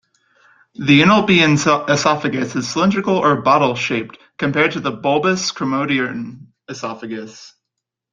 The 0.73 1.03
enoplean 1.03 1.53
esophagus 1.87 2.55
is 2.55 2.67
cylindrical 2.67 3.17
or 3.19 3.39
"bottle-shaped", 3.43 4.17
compared 4.39 4.71
to 4.71 4.79
the 4.79 4.89
bulbous 4.89 5.51
chromadorean 5.51 6.47
esophagus. 6.67 7.53